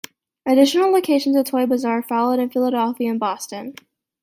Additional 0.47 0.89
locations 0.91 1.35
of 1.35 1.45
"Toy 1.45 1.67
Bazaar" 1.67 2.01
followed 2.01 2.39
in 2.39 2.49
Philadelphia 2.49 3.11
and 3.11 3.19
Boston. 3.19 3.75